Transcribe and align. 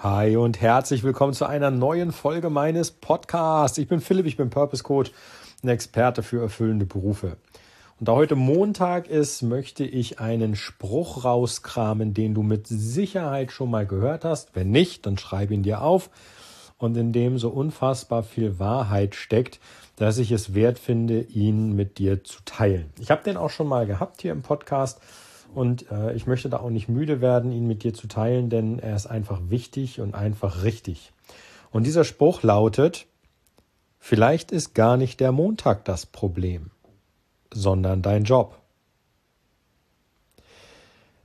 Hi 0.00 0.36
und 0.36 0.60
herzlich 0.60 1.04
willkommen 1.04 1.32
zu 1.32 1.46
einer 1.46 1.70
neuen 1.70 2.12
Folge 2.12 2.50
meines 2.50 2.90
Podcasts. 2.90 3.78
Ich 3.78 3.88
bin 3.88 4.02
Philipp, 4.02 4.26
ich 4.26 4.36
bin 4.36 4.50
Purpose 4.50 4.82
Coach, 4.82 5.10
ein 5.62 5.70
Experte 5.70 6.22
für 6.22 6.42
erfüllende 6.42 6.84
Berufe. 6.84 7.38
Und 7.98 8.06
da 8.06 8.12
heute 8.12 8.34
Montag 8.34 9.08
ist, 9.08 9.40
möchte 9.40 9.84
ich 9.84 10.20
einen 10.20 10.54
Spruch 10.54 11.24
rauskramen, 11.24 12.12
den 12.12 12.34
du 12.34 12.42
mit 12.42 12.66
Sicherheit 12.66 13.52
schon 13.52 13.70
mal 13.70 13.86
gehört 13.86 14.26
hast. 14.26 14.54
Wenn 14.54 14.70
nicht, 14.70 15.06
dann 15.06 15.16
schreib 15.16 15.50
ihn 15.50 15.62
dir 15.62 15.80
auf. 15.80 16.10
Und 16.76 16.94
in 16.98 17.14
dem 17.14 17.38
so 17.38 17.48
unfassbar 17.48 18.22
viel 18.22 18.58
Wahrheit 18.58 19.14
steckt, 19.14 19.60
dass 19.96 20.18
ich 20.18 20.30
es 20.30 20.52
wert 20.52 20.78
finde, 20.78 21.22
ihn 21.22 21.74
mit 21.74 21.96
dir 21.96 22.22
zu 22.22 22.40
teilen. 22.44 22.90
Ich 23.00 23.10
habe 23.10 23.22
den 23.24 23.38
auch 23.38 23.48
schon 23.48 23.66
mal 23.66 23.86
gehabt 23.86 24.20
hier 24.20 24.32
im 24.32 24.42
Podcast 24.42 25.00
und 25.54 25.90
äh, 25.90 26.14
ich 26.14 26.26
möchte 26.26 26.48
da 26.48 26.58
auch 26.58 26.70
nicht 26.70 26.88
müde 26.88 27.20
werden, 27.20 27.52
ihn 27.52 27.66
mit 27.66 27.82
dir 27.82 27.94
zu 27.94 28.08
teilen, 28.08 28.50
denn 28.50 28.78
er 28.78 28.96
ist 28.96 29.06
einfach 29.06 29.40
wichtig 29.48 30.00
und 30.00 30.14
einfach 30.14 30.62
richtig. 30.62 31.12
Und 31.70 31.86
dieser 31.86 32.04
Spruch 32.04 32.42
lautet, 32.42 33.06
vielleicht 33.98 34.52
ist 34.52 34.74
gar 34.74 34.96
nicht 34.96 35.20
der 35.20 35.32
Montag 35.32 35.84
das 35.84 36.06
Problem, 36.06 36.70
sondern 37.52 38.02
dein 38.02 38.24
Job. 38.24 38.58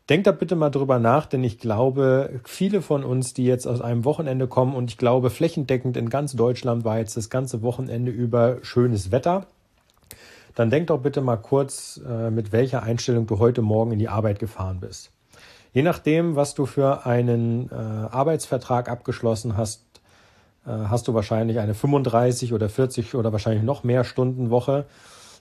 Denk 0.09 0.25
da 0.25 0.31
bitte 0.31 0.57
mal 0.57 0.71
drüber 0.71 0.99
nach, 0.99 1.25
denn 1.25 1.43
ich 1.43 1.57
glaube, 1.57 2.41
viele 2.43 2.81
von 2.81 3.05
uns, 3.05 3.33
die 3.33 3.45
jetzt 3.45 3.65
aus 3.65 3.79
einem 3.79 4.03
Wochenende 4.03 4.47
kommen, 4.47 4.75
und 4.75 4.91
ich 4.91 4.97
glaube, 4.97 5.29
flächendeckend 5.29 5.95
in 5.95 6.09
ganz 6.09 6.33
Deutschland 6.33 6.83
war 6.83 6.97
jetzt 6.97 7.15
das 7.15 7.29
ganze 7.29 7.61
Wochenende 7.61 8.11
über 8.11 8.57
schönes 8.61 9.11
Wetter 9.11 9.47
dann 10.55 10.69
denk 10.69 10.87
doch 10.87 10.99
bitte 10.99 11.21
mal 11.21 11.37
kurz, 11.37 12.01
äh, 12.07 12.29
mit 12.29 12.51
welcher 12.51 12.83
Einstellung 12.83 13.27
du 13.27 13.39
heute 13.39 13.61
Morgen 13.61 13.91
in 13.91 13.99
die 13.99 14.09
Arbeit 14.09 14.39
gefahren 14.39 14.79
bist. 14.79 15.11
Je 15.73 15.83
nachdem, 15.83 16.35
was 16.35 16.53
du 16.53 16.65
für 16.65 17.05
einen 17.05 17.69
äh, 17.69 17.75
Arbeitsvertrag 17.75 18.89
abgeschlossen 18.89 19.55
hast, 19.55 19.83
äh, 20.65 20.69
hast 20.69 21.07
du 21.07 21.13
wahrscheinlich 21.13 21.59
eine 21.59 21.73
35 21.73 22.53
oder 22.53 22.67
40 22.67 23.15
oder 23.15 23.31
wahrscheinlich 23.31 23.63
noch 23.63 23.83
mehr 23.83 24.03
Stunden 24.03 24.49
Woche. 24.49 24.85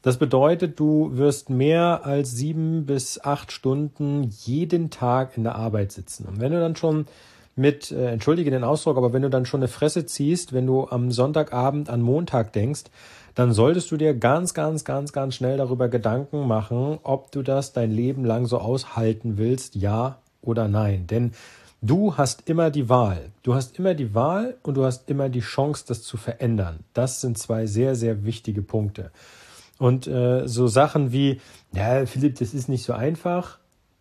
Das 0.02 0.16
bedeutet, 0.16 0.78
du 0.78 1.10
wirst 1.14 1.50
mehr 1.50 2.02
als 2.04 2.30
sieben 2.30 2.86
bis 2.86 3.20
acht 3.22 3.52
Stunden 3.52 4.30
jeden 4.44 4.90
Tag 4.90 5.36
in 5.36 5.44
der 5.44 5.56
Arbeit 5.56 5.92
sitzen. 5.92 6.26
Und 6.26 6.40
wenn 6.40 6.52
du 6.52 6.60
dann 6.60 6.76
schon 6.76 7.06
mit, 7.54 7.92
entschuldige 7.92 8.50
den 8.50 8.64
Ausdruck, 8.64 8.96
aber 8.96 9.12
wenn 9.12 9.20
du 9.20 9.28
dann 9.28 9.44
schon 9.44 9.60
eine 9.60 9.68
Fresse 9.68 10.06
ziehst, 10.06 10.54
wenn 10.54 10.66
du 10.66 10.88
am 10.88 11.10
Sonntagabend 11.10 11.90
an 11.90 12.00
Montag 12.00 12.54
denkst, 12.54 12.84
dann 13.34 13.52
solltest 13.52 13.90
du 13.90 13.96
dir 13.96 14.14
ganz, 14.14 14.54
ganz, 14.54 14.84
ganz, 14.84 15.12
ganz 15.12 15.34
schnell 15.34 15.56
darüber 15.56 15.88
Gedanken 15.88 16.46
machen, 16.46 16.98
ob 17.02 17.32
du 17.32 17.42
das 17.42 17.72
dein 17.72 17.90
Leben 17.90 18.24
lang 18.24 18.46
so 18.46 18.58
aushalten 18.58 19.38
willst, 19.38 19.74
ja 19.74 20.18
oder 20.42 20.68
nein. 20.68 21.06
Denn 21.06 21.32
du 21.82 22.16
hast 22.16 22.48
immer 22.48 22.70
die 22.70 22.88
Wahl. 22.88 23.30
Du 23.42 23.54
hast 23.54 23.78
immer 23.78 23.94
die 23.94 24.14
Wahl 24.14 24.56
und 24.62 24.74
du 24.74 24.84
hast 24.84 25.08
immer 25.08 25.28
die 25.28 25.40
Chance, 25.40 25.84
das 25.86 26.02
zu 26.02 26.16
verändern. 26.16 26.80
Das 26.94 27.20
sind 27.20 27.38
zwei 27.38 27.66
sehr, 27.66 27.94
sehr 27.94 28.24
wichtige 28.24 28.62
Punkte. 28.62 29.10
Und 29.78 30.06
äh, 30.06 30.46
so 30.46 30.66
Sachen 30.66 31.10
wie, 31.10 31.40
ja, 31.72 32.04
Philipp, 32.04 32.38
das 32.38 32.52
ist 32.52 32.68
nicht 32.68 32.84
so 32.84 32.92
einfach. 32.92 33.58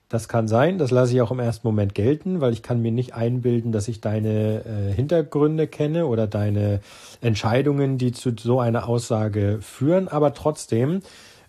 Das 0.09 0.27
kann 0.27 0.47
sein, 0.47 0.79
das 0.79 0.89
lasse 0.89 1.13
ich 1.13 1.21
auch 1.21 1.29
im 1.29 1.39
ersten 1.39 1.67
Moment 1.67 1.93
gelten, 1.93 2.41
weil 2.41 2.51
ich 2.51 2.63
kann 2.63 2.81
mir 2.81 2.91
nicht 2.91 3.13
einbilden, 3.13 3.71
dass 3.71 3.87
ich 3.87 4.01
deine 4.01 4.65
äh, 4.65 4.91
Hintergründe 4.91 5.67
kenne 5.67 6.07
oder 6.07 6.25
deine 6.25 6.81
Entscheidungen, 7.21 7.99
die 7.99 8.11
zu 8.11 8.31
so 8.35 8.59
einer 8.59 8.89
Aussage 8.89 9.59
führen. 9.61 10.07
Aber 10.07 10.33
trotzdem 10.33 11.03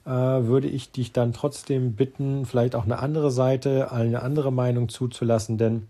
äh, 0.04 0.10
würde 0.10 0.68
ich 0.68 0.92
dich 0.92 1.12
dann 1.12 1.32
trotzdem 1.32 1.94
bitten, 1.94 2.44
vielleicht 2.44 2.74
auch 2.74 2.84
eine 2.84 2.98
andere 2.98 3.30
Seite, 3.30 3.92
eine 3.92 4.20
andere 4.20 4.52
Meinung 4.52 4.90
zuzulassen, 4.90 5.56
denn 5.56 5.86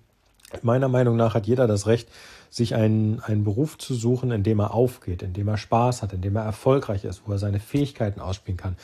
meiner 0.63 0.89
Meinung 0.89 1.17
nach 1.17 1.35
hat 1.35 1.49
jeder 1.49 1.67
das 1.67 1.89
Recht, 1.89 2.09
sich 2.51 2.77
einen, 2.77 3.21
einen 3.21 3.43
Beruf 3.43 3.79
zu 3.79 3.95
suchen, 3.95 4.31
in 4.31 4.45
dem 4.45 4.61
er 4.61 4.75
aufgeht, 4.75 5.23
in 5.23 5.33
dem 5.33 5.49
er 5.49 5.57
Spaß 5.57 6.03
hat, 6.03 6.13
in 6.13 6.21
dem 6.21 6.37
er 6.37 6.43
erfolgreich 6.43 7.05
ist, 7.05 7.23
wo 7.27 7.33
er 7.33 7.39
seine 7.39 7.61
Fähigkeiten 7.61 8.21
ausspielen 8.21 8.57
kann, 8.57 8.77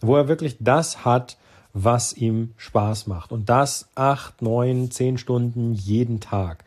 wo 0.00 0.16
er 0.16 0.28
wirklich 0.28 0.56
das 0.60 1.06
hat, 1.06 1.36
was 1.72 2.12
ihm 2.12 2.52
Spaß 2.56 3.06
macht. 3.06 3.32
Und 3.32 3.48
das 3.48 3.88
acht, 3.94 4.42
neun, 4.42 4.90
zehn 4.90 5.18
Stunden 5.18 5.74
jeden 5.74 6.20
Tag. 6.20 6.64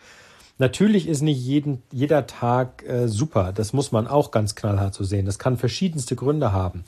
Natürlich 0.58 1.08
ist 1.08 1.22
nicht 1.22 1.44
jeden, 1.44 1.82
jeder 1.92 2.28
Tag 2.28 2.84
äh, 2.88 3.08
super. 3.08 3.52
Das 3.54 3.74
muss 3.74 3.92
man 3.92 4.08
auch 4.08 4.32
ganz 4.32 4.56
knallhart 4.56 4.94
so 4.94 5.04
sehen. 5.04 5.26
Das 5.26 5.40
kann 5.40 5.58
verschiedenste 5.58 6.16
Gründe 6.16 6.52
haben. 6.52 6.84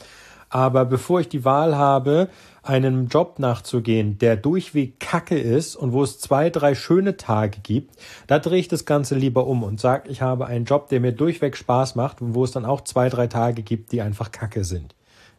Aber 0.50 0.86
bevor 0.86 1.20
ich 1.20 1.28
die 1.28 1.44
Wahl 1.44 1.76
habe, 1.76 2.30
einem 2.64 3.08
Job 3.08 3.40
nachzugehen, 3.40 4.18
der 4.20 4.38
durchweg 4.38 5.00
Kacke 5.00 5.38
ist 5.38 5.76
und 5.76 5.92
wo 5.92 6.04
es 6.04 6.20
zwei, 6.20 6.50
drei 6.50 6.76
schöne 6.76 7.18
Tage 7.18 7.60
gibt, 7.62 7.96
da 8.28 8.40
drehe 8.40 8.60
ich 8.60 8.68
das 8.68 8.86
Ganze 8.86 9.16
lieber 9.16 9.48
um 9.48 9.64
und 9.64 9.80
sage, 9.80 10.10
ich 10.10 10.22
habe 10.22 10.46
einen 10.46 10.66
Job, 10.66 10.90
der 10.90 11.00
mir 11.00 11.12
durchweg 11.12 11.58
Spaß 11.58 11.96
macht 11.96 12.22
und 12.22 12.36
wo 12.36 12.44
es 12.44 12.52
dann 12.52 12.66
auch 12.66 12.82
zwei, 12.82 13.10
drei 13.10 13.28
Tage 13.28 13.64
gibt, 13.64 13.92
die 13.92 14.02
einfach 14.02 14.32
Kacke 14.32 14.64
sind. 14.64 14.96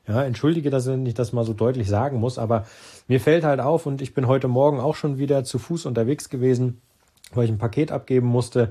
Ja, 0.09 0.23
entschuldige, 0.23 0.71
dass 0.71 0.87
ich 0.87 1.15
das 1.15 1.33
mal 1.33 1.45
so 1.45 1.53
deutlich 1.53 1.89
sagen 1.89 2.21
muss, 2.21 2.39
aber 2.39 2.67
mir 3.09 3.21
fällt 3.21 3.45
halt 3.45 3.61
auf 3.61 3.87
und 3.87 4.01
ich 4.01 4.15
bin 4.15 4.29
heute 4.29 4.47
Morgen 4.47 4.79
auch 4.79 4.95
schon 4.95 5.19
wieder 5.19 5.43
zu 5.43 5.59
Fuß 5.59 5.85
unterwegs 5.85 6.29
gewesen, 6.29 6.81
weil 7.33 7.47
ich 7.47 7.51
ein 7.51 7.59
Paket 7.59 7.91
abgeben 7.91 8.29
musste, 8.29 8.71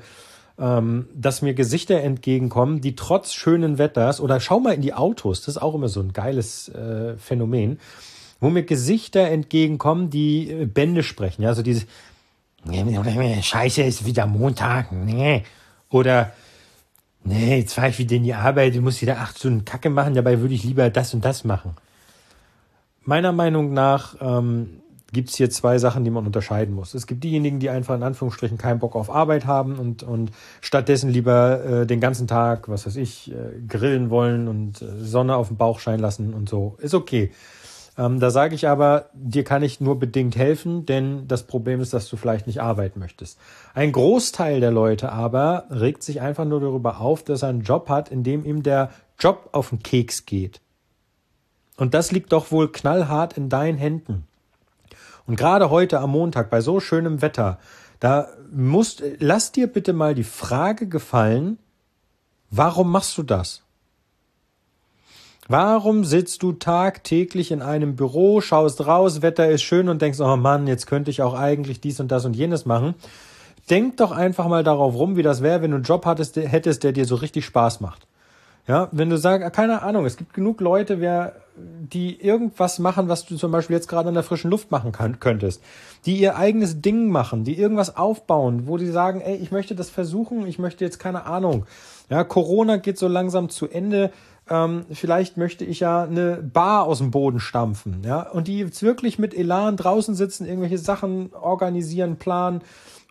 ähm, 0.58 1.08
dass 1.14 1.42
mir 1.42 1.54
Gesichter 1.54 2.00
entgegenkommen, 2.00 2.80
die 2.80 2.96
trotz 2.96 3.34
schönen 3.34 3.78
Wetters 3.78 4.22
oder 4.22 4.40
schau 4.40 4.62
mal 4.62 4.74
in 4.74 4.82
die 4.82 4.94
Autos, 4.94 5.42
das 5.42 5.58
ist 5.58 5.62
auch 5.62 5.76
immer 5.76 5.90
so 5.90 6.00
ein 6.00 6.14
geiles 6.14 6.70
äh, 6.70 7.18
Phänomen, 7.18 7.80
wo 8.40 8.50
mir 8.50 8.64
Gesichter 8.64 9.28
entgegenkommen, 9.28 10.10
die 10.10 10.50
äh, 10.50 10.66
Bände 10.66 11.04
sprechen, 11.04 11.42
ja, 11.42 11.50
also 11.50 11.62
diese 11.62 11.86
Scheiße 13.42 13.84
ist 13.84 14.06
wieder 14.06 14.26
Montag, 14.26 14.92
nee. 14.92 15.44
Oder 15.90 16.32
nee, 17.26 17.60
jetzt 17.60 17.74
fahre 17.74 17.90
ich 17.90 18.00
wieder 18.00 18.16
in 18.16 18.24
die 18.24 18.34
Arbeit, 18.34 18.76
du 18.76 18.82
musst 18.82 19.02
wieder 19.02 19.20
acht 19.20 19.38
Stunden 19.38 19.66
Kacke 19.66 19.90
machen, 19.90 20.14
dabei 20.14 20.40
würde 20.40 20.54
ich 20.54 20.64
lieber 20.64 20.90
das 20.90 21.14
und 21.14 21.26
das 21.26 21.44
machen. 21.44 21.76
Meiner 23.04 23.32
Meinung 23.32 23.74
nach 23.74 24.16
ähm, 24.22 24.82
gibt 25.12 25.30
es 25.30 25.36
hier 25.36 25.50
zwei 25.50 25.78
Sachen, 25.78 26.04
die 26.04 26.10
man 26.10 26.26
unterscheiden 26.26 26.74
muss. 26.76 26.94
Es 26.94 27.08
gibt 27.08 27.24
diejenigen, 27.24 27.60
die 27.60 27.70
einfach 27.70 27.96
in 27.96 28.04
Anführungsstrichen 28.04 28.58
keinen 28.58 28.80
Bock 28.80 28.96
auf 28.96 29.10
Arbeit 29.10 29.46
haben 29.46 29.76
und, 29.76 30.04
und 30.04 30.32
stattdessen 30.62 31.10
lieber 31.10 31.64
äh, 31.64 31.86
den 31.86 32.00
ganzen 32.00 32.28
Tag, 32.28 32.68
was 32.68 32.86
weiß 32.86 32.96
ich, 32.98 33.32
äh, 33.32 33.36
grillen 33.68 34.10
wollen 34.10 34.48
und 34.48 34.82
äh, 34.82 34.86
Sonne 35.00 35.36
auf 35.36 35.48
dem 35.48 35.58
Bauch 35.58 35.80
scheinen 35.80 36.00
lassen 36.00 36.34
und 36.34 36.50
so. 36.50 36.78
Ist 36.80 36.94
okay. 36.94 37.32
Ähm, 37.98 38.20
da 38.20 38.30
sage 38.30 38.56
ich 38.56 38.68
aber, 38.68 39.10
dir 39.14 39.44
kann 39.44 39.64
ich 39.64 39.80
nur 39.80 39.98
bedingt 40.00 40.36
helfen, 40.36 40.86
denn 40.86 41.28
das 41.28 41.44
Problem 41.44 41.80
ist, 41.80 41.94
dass 41.94 42.10
du 42.10 42.18
vielleicht 42.18 42.46
nicht 42.48 42.62
arbeiten 42.62 43.00
möchtest. 43.00 43.40
Ein 43.74 43.92
Großteil 43.92 44.60
der 44.60 44.72
Leute 44.72 45.12
aber 45.12 45.66
regt 45.70 46.04
sich 46.04 46.22
einfach 46.22 46.46
nur 46.46 46.60
darüber 46.60 47.00
auf, 47.00 47.24
dass 47.24 47.44
er 47.44 47.50
einen 47.50 47.62
Job 47.62 47.88
hat, 47.90 48.10
in 48.10 48.24
dem 48.24 48.44
ihm 48.44 48.64
der 48.64 48.90
Job 49.18 49.50
auf 49.54 49.70
den 49.70 49.82
Keks 49.82 50.26
geht. 50.26 50.62
Und 51.78 51.94
das 51.94 52.12
liegt 52.12 52.32
doch 52.32 52.52
wohl 52.52 52.72
knallhart 52.72 53.38
in 53.38 53.50
deinen 53.50 53.78
Händen. 53.78 54.28
Und 55.26 55.38
gerade 55.38 55.70
heute 55.70 56.00
am 56.00 56.12
Montag 56.12 56.50
bei 56.50 56.62
so 56.62 56.80
schönem 56.80 57.22
Wetter, 57.22 57.60
da 58.00 58.28
musst, 58.52 59.04
lass 59.20 59.52
dir 59.52 59.68
bitte 59.68 59.94
mal 59.94 60.16
die 60.16 60.24
Frage 60.24 60.88
gefallen, 60.88 61.58
warum 62.52 62.92
machst 62.92 63.18
du 63.18 63.24
das? 63.24 63.65
Warum 65.48 66.06
sitzt 66.06 66.42
du 66.42 66.54
tagtäglich 66.54 67.52
in 67.52 67.62
einem 67.62 67.96
Büro, 67.96 68.42
schaust 68.42 68.88
raus, 68.88 69.22
Wetter 69.22 69.48
ist 69.48 69.62
schön 69.62 69.90
und 69.90 70.02
denkst, 70.02 70.20
oh 70.20 70.36
Mann, 70.38 70.66
jetzt 70.66 70.88
könnte 70.88 71.12
ich 71.12 71.22
auch 71.22 71.36
eigentlich 71.36 71.80
dies 71.80 72.00
und 72.00 72.12
das 72.12 72.26
und 72.26 72.36
jenes 72.36 72.66
machen? 72.66 72.96
Denk 73.70 73.98
doch 73.98 74.12
einfach 74.12 74.48
mal 74.48 74.64
darauf 74.64 74.96
rum, 74.96 75.18
wie 75.18 75.24
das 75.24 75.44
wäre, 75.44 75.62
wenn 75.62 75.72
du 75.72 75.76
einen 75.76 75.84
Job 75.84 76.06
hattest, 76.06 76.36
hättest, 76.36 76.84
der 76.84 76.94
dir 76.94 77.06
so 77.06 77.16
richtig 77.16 77.46
Spaß 77.46 77.80
macht. 77.80 78.08
Ja, 78.68 78.90
wenn 78.92 79.12
du 79.12 79.18
sagst, 79.18 79.54
keine 79.54 79.84
Ahnung, 79.84 80.06
es 80.06 80.18
gibt 80.18 80.34
genug 80.34 80.60
Leute, 80.60 81.00
wer, 81.00 81.34
die 81.56 82.20
irgendwas 82.20 82.80
machen, 82.80 83.08
was 83.08 83.28
du 83.28 83.36
zum 83.36 83.52
Beispiel 83.52 83.76
jetzt 83.76 83.88
gerade 83.88 84.10
in 84.10 84.16
der 84.16 84.24
frischen 84.24 84.50
Luft 84.50 84.72
machen 84.72 84.92
kann, 84.92 85.20
könntest, 85.20 85.62
die 86.08 86.18
ihr 86.18 86.38
eigenes 86.38 86.82
Ding 86.82 87.10
machen, 87.10 87.44
die 87.44 87.60
irgendwas 87.60 87.96
aufbauen, 87.96 88.64
wo 88.66 88.78
die 88.78 88.88
sagen, 88.88 89.22
ey, 89.22 89.36
ich 89.36 89.52
möchte 89.52 89.76
das 89.76 89.92
versuchen, 89.92 90.48
ich 90.48 90.58
möchte 90.58 90.84
jetzt 90.84 90.98
keine 90.98 91.28
Ahnung. 91.28 91.68
Ja, 92.10 92.24
Corona 92.24 92.78
geht 92.78 92.98
so 92.98 93.08
langsam 93.08 93.50
zu 93.50 93.68
Ende 93.68 94.12
ähm, 94.50 94.86
vielleicht 94.92 95.38
möchte 95.38 95.66
ich 95.66 95.80
ja 95.80 96.04
eine 96.04 96.38
Bar 96.38 96.84
aus 96.84 97.00
dem 97.00 97.12
Boden 97.12 97.40
stampfen, 97.40 98.04
ja, 98.04 98.30
und 98.30 98.48
die 98.48 98.60
jetzt 98.60 98.84
wirklich 98.84 99.18
mit 99.18 99.34
Elan 99.34 99.78
draußen 99.78 100.16
sitzen, 100.16 100.46
irgendwelche 100.46 100.78
Sachen 100.78 101.34
organisieren, 101.34 102.18
planen 102.18 102.62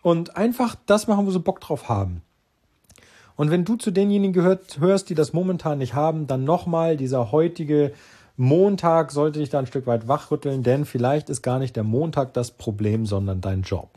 und 0.01 0.37
einfach 0.37 0.75
das 0.85 1.07
machen, 1.07 1.25
wo 1.25 1.31
sie 1.31 1.39
Bock 1.39 1.59
drauf 1.59 1.89
haben. 1.89 2.21
Und 3.35 3.51
wenn 3.51 3.65
du 3.65 3.75
zu 3.75 3.91
denjenigen 3.91 4.33
gehört, 4.33 4.79
hörst, 4.79 5.09
die 5.09 5.15
das 5.15 5.33
momentan 5.33 5.79
nicht 5.79 5.93
haben, 5.93 6.25
dann 6.27 6.45
nochmal 6.45 6.95
dieser 6.95 7.31
heutige 7.31 7.91
Montag 8.37 9.11
sollte 9.11 9.39
dich 9.39 9.49
da 9.49 9.59
ein 9.59 9.67
Stück 9.67 9.87
weit 9.87 10.07
wachrütteln, 10.07 10.63
denn 10.63 10.85
vielleicht 10.85 11.29
ist 11.29 11.41
gar 11.41 11.59
nicht 11.59 11.75
der 11.75 11.83
Montag 11.83 12.33
das 12.33 12.51
Problem, 12.51 13.05
sondern 13.05 13.41
dein 13.41 13.61
Job. 13.61 13.89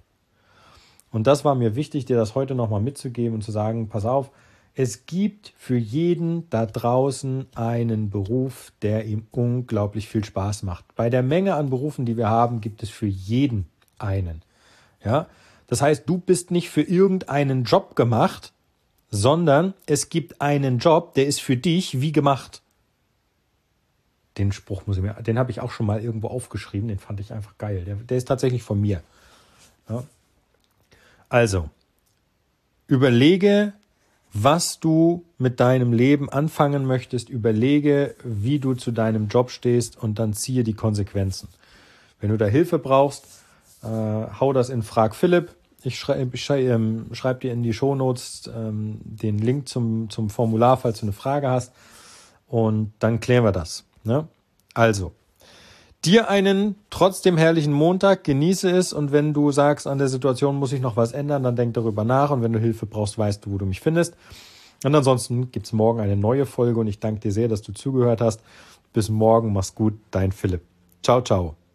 Und 1.10 1.26
das 1.26 1.44
war 1.44 1.54
mir 1.54 1.74
wichtig, 1.74 2.04
dir 2.04 2.16
das 2.16 2.34
heute 2.34 2.54
nochmal 2.54 2.80
mitzugeben 2.80 3.34
und 3.34 3.42
zu 3.42 3.52
sagen, 3.52 3.88
pass 3.88 4.04
auf, 4.04 4.30
es 4.78 5.06
gibt 5.06 5.52
für 5.58 5.76
jeden 5.76 6.48
da 6.50 6.64
draußen 6.64 7.46
einen 7.56 8.10
Beruf, 8.10 8.72
der 8.80 9.06
ihm 9.06 9.26
unglaublich 9.32 10.08
viel 10.08 10.24
Spaß 10.24 10.62
macht. 10.62 10.84
Bei 10.94 11.10
der 11.10 11.24
Menge 11.24 11.56
an 11.56 11.68
Berufen, 11.68 12.06
die 12.06 12.16
wir 12.16 12.28
haben, 12.28 12.60
gibt 12.60 12.84
es 12.84 12.88
für 12.88 13.08
jeden 13.08 13.66
einen. 13.98 14.40
Ja, 15.04 15.26
Das 15.66 15.82
heißt, 15.82 16.08
du 16.08 16.18
bist 16.18 16.52
nicht 16.52 16.70
für 16.70 16.82
irgendeinen 16.82 17.64
Job 17.64 17.96
gemacht, 17.96 18.52
sondern 19.10 19.74
es 19.86 20.10
gibt 20.10 20.40
einen 20.40 20.78
Job, 20.78 21.12
der 21.14 21.26
ist 21.26 21.40
für 21.40 21.56
dich 21.56 22.00
wie 22.00 22.12
gemacht. 22.12 22.62
Den 24.36 24.52
Spruch 24.52 24.86
muss 24.86 24.96
ich 24.96 25.02
mir, 25.02 25.14
den 25.14 25.40
habe 25.40 25.50
ich 25.50 25.60
auch 25.60 25.72
schon 25.72 25.86
mal 25.86 26.00
irgendwo 26.00 26.28
aufgeschrieben, 26.28 26.86
den 26.86 27.00
fand 27.00 27.18
ich 27.18 27.32
einfach 27.32 27.58
geil. 27.58 27.84
Der, 27.84 27.96
der 27.96 28.16
ist 28.16 28.28
tatsächlich 28.28 28.62
von 28.62 28.80
mir. 28.80 29.02
Ja. 29.88 30.04
Also, 31.28 31.68
überlege, 32.86 33.72
was 34.32 34.80
du 34.80 35.24
mit 35.38 35.60
deinem 35.60 35.92
Leben 35.92 36.28
anfangen 36.28 36.84
möchtest, 36.84 37.28
überlege, 37.28 38.14
wie 38.24 38.58
du 38.58 38.74
zu 38.74 38.90
deinem 38.90 39.28
Job 39.28 39.50
stehst 39.50 40.00
und 40.00 40.18
dann 40.18 40.34
ziehe 40.34 40.64
die 40.64 40.74
Konsequenzen. 40.74 41.48
Wenn 42.20 42.30
du 42.30 42.36
da 42.36 42.46
Hilfe 42.46 42.78
brauchst, 42.78 43.26
äh, 43.82 43.86
hau 43.86 44.52
das 44.52 44.70
in 44.70 44.82
Frag 44.82 45.14
Philipp. 45.14 45.54
Ich 45.82 45.98
schreibe 45.98 46.36
schrei, 46.36 46.62
ähm, 46.64 47.06
schreib 47.12 47.40
dir 47.40 47.52
in 47.52 47.62
die 47.62 47.72
Shownotes 47.72 48.50
ähm, 48.54 48.98
den 49.04 49.38
Link 49.38 49.68
zum, 49.68 50.10
zum 50.10 50.28
Formular, 50.28 50.76
falls 50.76 51.00
du 51.00 51.06
eine 51.06 51.12
Frage 51.12 51.48
hast. 51.48 51.72
Und 52.48 52.92
dann 52.98 53.20
klären 53.20 53.44
wir 53.44 53.52
das. 53.52 53.84
Ne? 54.04 54.26
Also, 54.74 55.12
dir 56.08 56.30
einen 56.30 56.74
trotzdem 56.88 57.36
herrlichen 57.36 57.72
Montag, 57.72 58.24
genieße 58.24 58.70
es 58.70 58.92
und 58.92 59.12
wenn 59.12 59.34
du 59.34 59.52
sagst, 59.52 59.86
an 59.86 59.98
der 59.98 60.08
Situation 60.08 60.56
muss 60.56 60.72
ich 60.72 60.80
noch 60.80 60.96
was 60.96 61.12
ändern, 61.12 61.42
dann 61.42 61.54
denk 61.54 61.74
darüber 61.74 62.04
nach 62.04 62.30
und 62.30 62.42
wenn 62.42 62.52
du 62.52 62.58
Hilfe 62.58 62.86
brauchst, 62.86 63.18
weißt 63.18 63.44
du, 63.44 63.52
wo 63.52 63.58
du 63.58 63.66
mich 63.66 63.80
findest. 63.80 64.16
Und 64.84 64.94
ansonsten 64.94 65.50
gibt's 65.50 65.72
morgen 65.72 66.00
eine 66.00 66.16
neue 66.16 66.46
Folge 66.46 66.80
und 66.80 66.86
ich 66.86 67.00
danke 67.00 67.20
dir 67.20 67.32
sehr, 67.32 67.48
dass 67.48 67.62
du 67.62 67.72
zugehört 67.72 68.20
hast. 68.20 68.40
Bis 68.92 69.10
morgen, 69.10 69.52
mach's 69.52 69.74
gut, 69.74 69.94
dein 70.10 70.32
Philipp. 70.32 70.62
Ciao, 71.02 71.20
ciao. 71.20 71.67